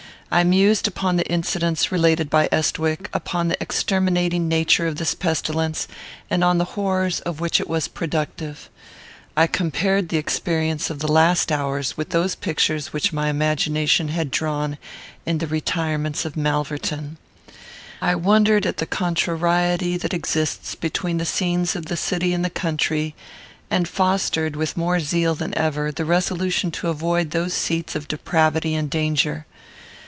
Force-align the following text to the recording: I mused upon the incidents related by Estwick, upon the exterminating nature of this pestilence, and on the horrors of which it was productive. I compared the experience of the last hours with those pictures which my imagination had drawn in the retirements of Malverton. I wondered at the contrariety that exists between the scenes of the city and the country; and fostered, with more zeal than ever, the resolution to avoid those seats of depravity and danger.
I 0.33 0.45
mused 0.45 0.87
upon 0.87 1.17
the 1.17 1.29
incidents 1.29 1.91
related 1.91 2.29
by 2.29 2.47
Estwick, 2.53 3.09
upon 3.11 3.49
the 3.49 3.57
exterminating 3.61 4.47
nature 4.47 4.87
of 4.87 4.95
this 4.95 5.13
pestilence, 5.13 5.89
and 6.29 6.41
on 6.41 6.57
the 6.57 6.63
horrors 6.79 7.19
of 7.19 7.41
which 7.41 7.59
it 7.59 7.67
was 7.67 7.89
productive. 7.89 8.69
I 9.35 9.47
compared 9.47 10.07
the 10.07 10.15
experience 10.15 10.89
of 10.89 10.99
the 10.99 11.11
last 11.11 11.51
hours 11.51 11.97
with 11.97 12.11
those 12.11 12.35
pictures 12.35 12.93
which 12.93 13.11
my 13.11 13.27
imagination 13.27 14.07
had 14.07 14.31
drawn 14.31 14.77
in 15.25 15.39
the 15.39 15.47
retirements 15.47 16.23
of 16.23 16.37
Malverton. 16.37 17.17
I 18.01 18.15
wondered 18.15 18.65
at 18.65 18.77
the 18.77 18.85
contrariety 18.85 19.97
that 19.97 20.13
exists 20.13 20.75
between 20.75 21.17
the 21.17 21.25
scenes 21.25 21.75
of 21.75 21.87
the 21.87 21.97
city 21.97 22.31
and 22.33 22.45
the 22.45 22.49
country; 22.49 23.15
and 23.69 23.85
fostered, 23.85 24.55
with 24.55 24.77
more 24.77 25.01
zeal 25.01 25.35
than 25.35 25.53
ever, 25.57 25.91
the 25.91 26.05
resolution 26.05 26.71
to 26.71 26.87
avoid 26.87 27.31
those 27.31 27.53
seats 27.53 27.97
of 27.97 28.07
depravity 28.07 28.73
and 28.75 28.89
danger. 28.89 29.45